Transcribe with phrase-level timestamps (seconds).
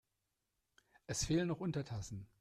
[1.05, 2.27] Es fehlen noch Untertassen.